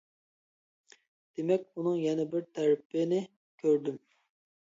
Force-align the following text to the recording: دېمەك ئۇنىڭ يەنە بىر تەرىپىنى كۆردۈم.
دېمەك 1.39 1.67
ئۇنىڭ 1.81 1.99
يەنە 2.05 2.25
بىر 2.33 2.47
تەرىپىنى 2.59 3.19
كۆردۈم. 3.65 4.01